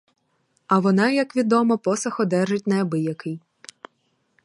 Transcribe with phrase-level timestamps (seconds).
[0.67, 3.41] А вона, як відомо, посаг одержить неабиякий.